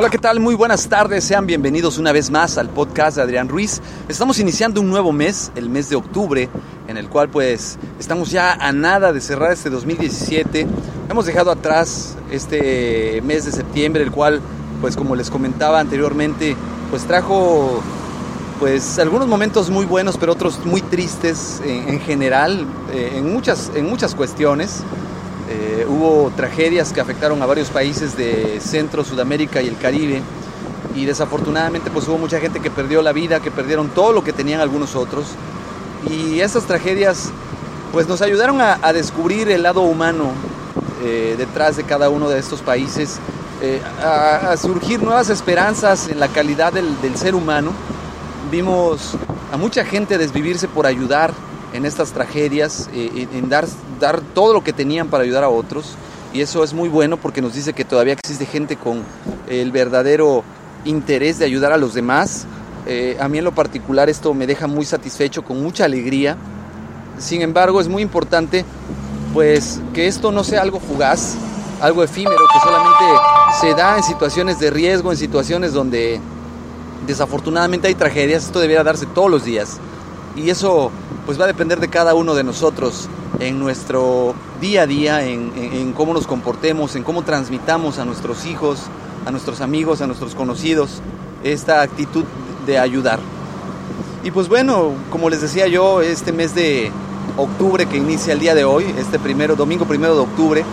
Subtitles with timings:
[0.00, 0.40] Hola, ¿qué tal?
[0.40, 3.82] Muy buenas tardes, sean bienvenidos una vez más al podcast de Adrián Ruiz.
[4.08, 6.48] Estamos iniciando un nuevo mes, el mes de octubre,
[6.88, 10.66] en el cual pues estamos ya a nada de cerrar este 2017.
[11.10, 14.40] Hemos dejado atrás este mes de septiembre, el cual
[14.80, 16.56] pues como les comentaba anteriormente,
[16.88, 17.82] pues trajo
[18.58, 23.84] pues algunos momentos muy buenos, pero otros muy tristes en, general, eh, en, muchas, en
[23.84, 24.82] muchas cuestiones.
[25.50, 30.22] Eh, hubo tragedias que afectaron a varios países de Centro, Sudamérica y el Caribe.
[30.94, 34.32] Y desafortunadamente pues hubo mucha gente que perdió la vida, que perdieron todo lo que
[34.32, 35.26] tenían algunos otros.
[36.08, 37.30] Y esas tragedias
[37.92, 40.30] pues nos ayudaron a, descubrir el lado humano
[41.02, 43.18] eh, detrás de cada uno de estos países,
[43.60, 47.72] eh, a, surgir nuevas esperanzas en la calidad del, ser humano.
[48.52, 49.16] Vimos
[49.52, 51.32] a mucha gente desvivirse por ayudar
[51.72, 53.66] en estas tragedias, en dar
[54.00, 55.94] dar todo lo que tenían para ayudar a otros.
[56.32, 59.02] Y eso es muy bueno porque nos dice que todavía existe gente con
[59.48, 60.42] el verdadero
[60.84, 62.46] interés de ayudar a los demás.
[62.86, 66.36] Eh, a mí en lo particular esto me deja muy satisfecho, con mucha alegría.
[67.18, 68.64] Sin embargo, es muy importante
[69.34, 71.34] pues que esto no sea algo fugaz,
[71.80, 73.04] algo efímero, que solamente
[73.60, 76.20] se da en situaciones de riesgo, en situaciones donde
[77.06, 78.44] desafortunadamente hay tragedias.
[78.44, 79.78] Esto debería darse todos los días.
[80.36, 80.90] Y eso
[81.26, 83.08] pues va a depender de cada uno de nosotros
[83.40, 88.82] en nuestro día a día, en, cómo nos comportemos, en cómo transmitamos a nuestros hijos,
[89.26, 91.00] a nuestros amigos, a nuestros conocidos,
[91.42, 92.24] esta actitud
[92.66, 93.18] de ayudar.
[94.22, 96.92] Y pues bueno, como les decía yo, este mes de
[97.38, 100.64] octubre que inicia el día de hoy, este primero, domingo primero de octubre,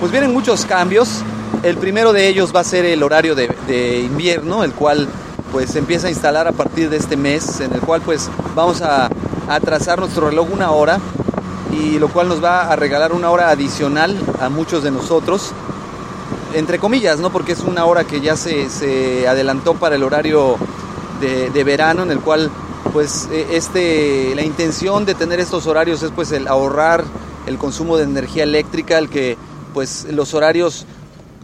[0.00, 1.22] pues vienen muchos cambios.
[1.62, 5.08] El primero de ellos va a ser el horario de, invierno, el cual
[5.52, 8.82] pues se empieza a instalar a partir de este mes, en el cual pues vamos
[8.82, 9.08] a
[9.48, 10.98] atrasar nuestro reloj una hora
[11.72, 15.52] y lo cual nos va a regalar una hora adicional a muchos de nosotros,
[16.54, 17.30] entre comillas, ¿no?
[17.30, 20.56] Porque es una hora que ya se, se adelantó para el horario
[21.20, 22.50] de, verano, en el cual,
[22.92, 27.04] pues, e, este, la intención de tener estos horarios es, pues, el ahorrar
[27.46, 29.36] el consumo de energía eléctrica, el que,
[29.74, 30.86] pues, los horarios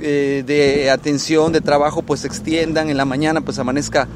[0.01, 4.09] eh, de atención, de trabajo, pues, se extiendan, en la mañana, pues, amanezca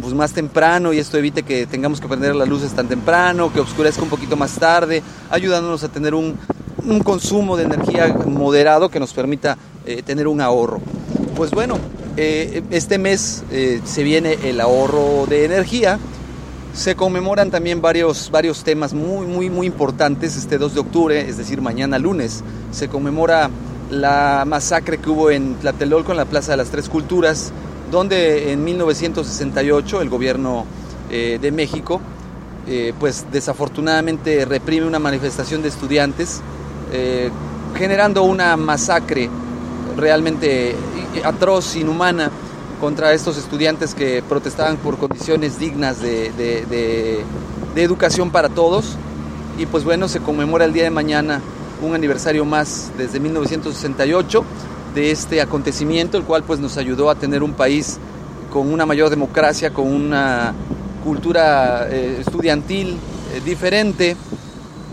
[0.00, 3.60] pues más temprano y esto evite que tengamos que prender las luces tan temprano, que
[3.60, 6.38] oscurezca un poquito más tarde, ayudándonos a tener un,
[6.84, 10.80] un consumo de energía moderado que nos permita eh, tener un ahorro.
[11.36, 11.78] Pues bueno,
[12.16, 15.98] eh, este mes eh, se viene el ahorro de energía.
[16.72, 20.36] Se conmemoran también varios, varios temas muy, muy, muy importantes.
[20.36, 23.50] Este 2 de octubre, es decir, mañana lunes, se conmemora
[23.90, 27.52] la masacre que hubo en Tlatelolco, en la Plaza de las Tres Culturas,
[27.90, 30.64] donde en 1968 el gobierno
[31.10, 32.00] eh, de México
[32.66, 36.40] eh, pues desafortunadamente reprime una manifestación de estudiantes
[36.92, 37.30] eh,
[37.76, 39.30] generando una masacre
[39.96, 40.74] realmente
[41.24, 42.30] atroz, inhumana
[42.80, 48.96] contra estos estudiantes que protestaban por condiciones dignas de, de educación para todos.
[49.58, 51.40] Y pues bueno se conmemora el día de mañana
[51.82, 54.44] un aniversario más desde 1968
[54.96, 57.98] de este acontecimiento, el cual pues nos ayudó a tener un país
[58.50, 60.54] con una mayor democracia, con una
[61.04, 62.96] cultura eh, estudiantil
[63.34, 64.16] eh, diferente,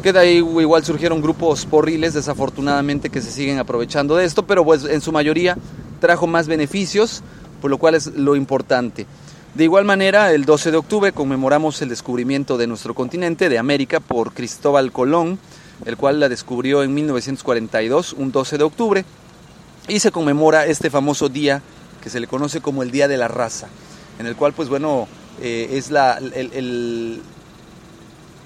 [0.03, 4.65] que de ahí igual surgieron grupos porriles desafortunadamente que se siguen aprovechando de esto, pero
[4.65, 5.57] pues en su mayoría
[6.01, 7.23] trajo más beneficios,
[7.61, 9.07] por lo cual es lo importante.
[9.55, 14.01] De igual manera, el 12 de octubre conmemoramos el descubrimiento de nuestro continente, de América,
[14.01, 15.39] por Cristóbal Colón,
[15.85, 19.05] el cual la descubrió en 1942, un 12 de octubre
[19.87, 21.61] y se conmemora este famoso día
[22.01, 23.67] que se le conoce como el Día de la Raza,
[24.19, 25.07] en el cual pues bueno,
[25.41, 26.19] eh, es la,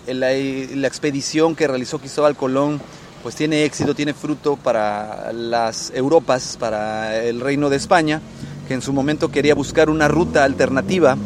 [0.07, 2.79] la, expedición que realizó Cristóbal Colón
[3.23, 8.21] pues tiene éxito, tiene fruto para las Europas, para el Reino de España,
[8.67, 11.17] que en su momento quería buscar una ruta alternativa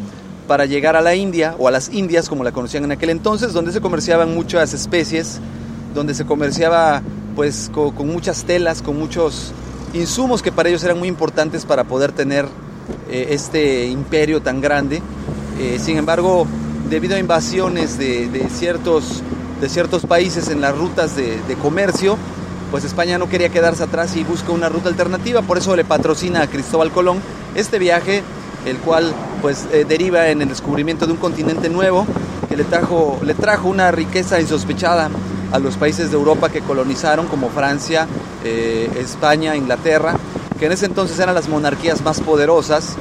[0.48, 3.52] para llegar a la India o a las Indias como la conocían en aquel entonces,
[3.52, 5.38] donde se comerciaban muchas especies,
[5.94, 7.02] donde se comerciaba
[7.36, 9.52] pues con muchas telas, con muchos
[9.94, 12.46] insumos que para ellos eran muy importantes para poder tener
[13.10, 15.02] eh, este imperio tan grande.
[15.58, 16.46] Eh, sin embargo,
[16.88, 19.22] debido a invasiones de, ciertos,
[19.60, 22.16] de ciertos países en las rutas de, comercio,
[22.70, 26.42] pues España no quería quedarse atrás y busca una ruta alternativa, por eso le patrocina
[26.42, 27.20] a Cristóbal Colón
[27.54, 28.22] Este viaje,
[28.64, 29.12] el cual
[29.42, 32.06] pues eh, deriva en el descubrimiento de un continente nuevo
[32.48, 35.10] que le trajo, le trajo una riqueza insospechada
[35.52, 38.06] a los países de Europa que colonizaron, como Francia,
[38.44, 40.16] eh, España, Inglaterra,
[40.58, 42.96] que en ese entonces eran las monarquías más poderosas,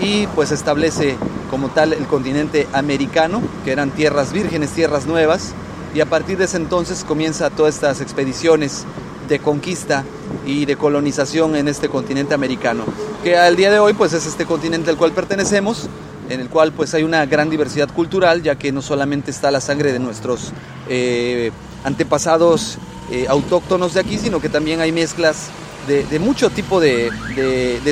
[0.00, 1.16] y pues establece
[1.50, 5.54] como tal el continente americano, que eran tierras vírgenes, tierras nuevas,
[5.94, 8.84] y a partir de ese entonces comienza todas estas expediciones
[9.28, 10.04] de conquista
[10.44, 12.84] y de colonización en este continente americano,
[13.24, 15.88] que al día de hoy pues es este continente al cual pertenecemos,
[16.28, 19.60] en el cual pues hay una gran diversidad cultural, ya que no solamente está la
[19.60, 20.52] sangre de nuestros
[20.88, 21.50] eh,
[21.84, 22.78] antepasados
[23.10, 25.48] eh, autóctonos de aquí, sino que también hay mezclas
[25.86, 27.10] de, mucho tipo de,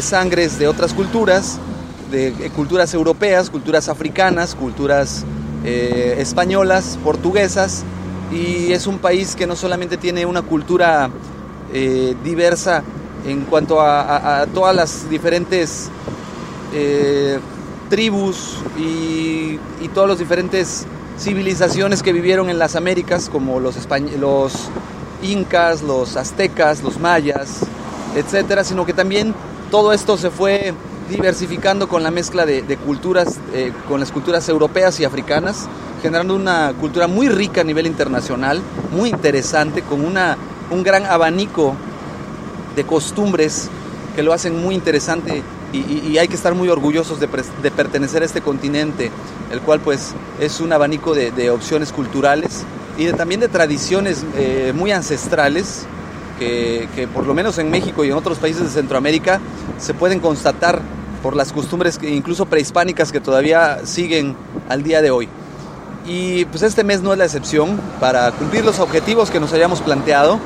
[0.03, 1.59] sangres de otras culturas,
[2.11, 5.25] de eh, culturas europeas, culturas africanas, culturas
[5.65, 7.85] españolas, portuguesas,
[8.31, 11.09] y es un país que no solamente tiene una cultura
[12.23, 12.83] diversa
[13.27, 15.89] en cuanto a, todas las diferentes
[17.89, 19.59] tribus y,
[19.95, 20.87] todas las diferentes
[21.19, 23.77] civilizaciones que vivieron en las Américas, como los,
[24.19, 24.53] los
[25.23, 27.61] incas, los aztecas, los mayas,
[28.17, 29.35] etcétera, sino que también
[29.71, 30.75] todo esto se fue
[31.09, 35.69] diversificando con la mezcla de, culturas, eh, con las culturas europeas y africanas,
[36.03, 38.63] generando una cultura muy rica a nivel internacional,
[38.93, 40.37] muy interesante, con una,
[40.71, 41.75] un gran abanico
[42.77, 43.69] de costumbres
[44.17, 45.43] que lo hacen muy interesante
[45.75, 49.11] y, hay que estar muy orgullosos de, pertenecer a este continente,
[49.51, 52.65] el cual pues es un abanico de, opciones culturales
[52.97, 55.87] y también de tradiciones eh, muy ancestrales
[56.39, 59.41] que, por lo menos en México y en otros países de Centroamérica
[59.79, 60.81] se pueden constatar
[61.23, 64.37] por las costumbres incluso prehispánicas que todavía siguen
[64.69, 65.29] al día de hoy.
[66.07, 69.81] Y pues este mes no es la excepción para cumplir los objetivos que nos hayamos
[69.81, 70.39] planteado.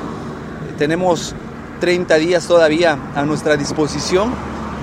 [0.77, 1.35] Tenemos
[1.81, 4.31] 30 días todavía a nuestra disposición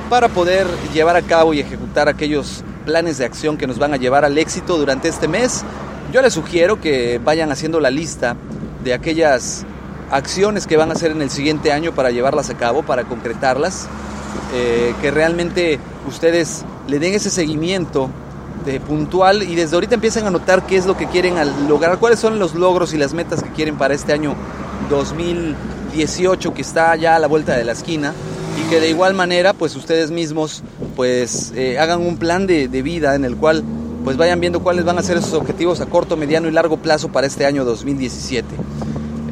[0.08, 3.96] para poder llevar a cabo y ejecutar aquellos planes de acción que nos van a
[3.96, 5.64] llevar al éxito durante este mes.
[6.12, 8.36] Yo les sugiero que vayan haciendo la lista
[8.84, 9.64] de aquellas
[10.10, 13.88] acciones que van a hacer en el siguiente año para llevarlas a cabo, para concretarlas,
[14.54, 18.08] eh, que realmente ustedes le den ese seguimiento
[18.64, 21.34] de puntual y desde ahorita empiecen a notar qué es lo que quieren
[21.68, 24.34] lograr, cuáles son los logros y las metas que quieren para este año
[24.90, 28.12] 2018 que está ya a la vuelta de la esquina
[28.56, 30.62] y que de igual manera pues ustedes mismos
[30.94, 33.62] pues eh, hagan un plan de, vida en el cual
[34.04, 37.08] pues vayan viendo cuáles van a ser esos objetivos a corto, mediano y largo plazo
[37.08, 38.46] para este año 2017.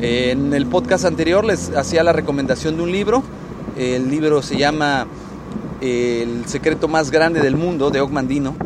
[0.00, 3.22] En el podcast anterior les hacía la recomendación de un libro,
[3.78, 5.06] el libro se llama
[5.80, 8.56] El secreto más grande del mundo de Ogmandino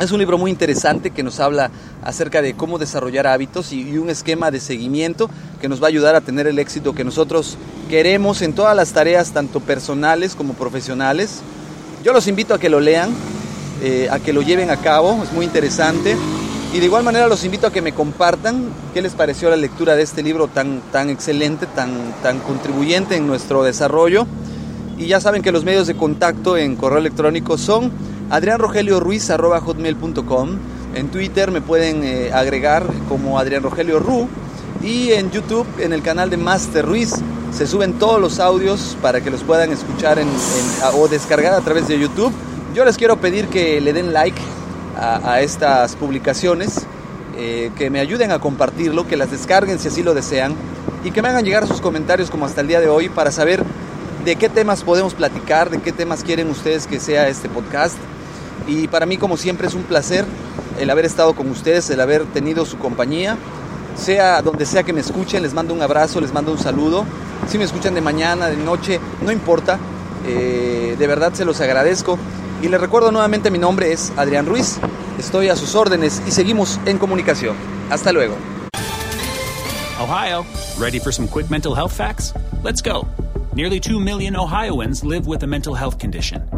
[0.00, 1.70] es un libro muy interesante que nos habla
[2.04, 5.28] acerca de cómo desarrollar hábitos y, un esquema de seguimiento
[5.60, 7.58] que nos va a ayudar a tener el éxito que nosotros
[7.90, 11.40] queremos en todas las tareas, tanto personales como profesionales.
[12.04, 13.10] Yo los invito a que lo lean,
[13.82, 16.16] eh, a que lo lleven a cabo, es muy interesante.
[16.72, 19.96] Y de igual manera los invito a que me compartan qué les pareció la lectura
[19.96, 24.26] de este libro tan, tan excelente, tan, tan contribuyente en nuestro desarrollo.
[24.96, 27.90] Y ya saben que los medios de contacto en correo electrónico son
[29.60, 30.58] hotmail.com
[30.94, 34.28] En Twitter me pueden eh, agregar como Adrián Rogelio Ru.
[34.82, 37.14] Y en YouTube, en el canal de Master Ruiz,
[37.52, 40.18] se suben todos los audios para que los puedan escuchar
[40.94, 42.32] o descargar a través de YouTube.
[42.74, 44.40] Yo les quiero pedir que le den like
[44.96, 46.86] a, estas publicaciones,
[47.36, 50.54] eh, que me ayuden a compartirlo, que las descarguen si así lo desean
[51.04, 53.64] y que me hagan llegar sus comentarios como hasta el día de hoy para saber
[54.24, 57.96] de qué temas podemos platicar, de qué temas quieren ustedes que sea este podcast.
[58.66, 60.24] Y para mí, como siempre, es un placer
[60.78, 63.36] el haber estado con ustedes, el haber tenido su compañía.
[63.96, 67.04] Sea donde sea que me escuchen, les mando un abrazo, les mando un saludo.
[67.48, 69.78] Si me escuchan de mañana, de noche, no importa.
[70.26, 72.18] Eh, de verdad se los agradezco.
[72.62, 74.78] Y les recuerdo nuevamente, mi nombre es Adrián Ruiz.
[75.18, 77.56] Estoy a sus órdenes y seguimos en comunicación.
[77.90, 78.36] Hasta luego.
[80.00, 80.44] Ohio,
[80.78, 82.32] ready for some quick mental health facts?
[82.62, 83.06] Let's go.
[83.54, 86.57] Nearly 2 million Ohioans live with a mental health condition.